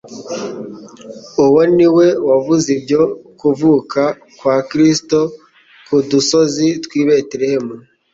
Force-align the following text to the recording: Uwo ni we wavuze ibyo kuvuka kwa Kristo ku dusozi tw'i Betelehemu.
Uwo 1.43 1.61
ni 1.75 1.87
we 1.95 2.07
wavuze 2.29 2.67
ibyo 2.77 3.01
kuvuka 3.39 4.01
kwa 4.39 4.55
Kristo 4.69 5.19
ku 5.87 5.95
dusozi 6.09 6.67
tw'i 6.83 7.01
Betelehemu. 7.07 7.75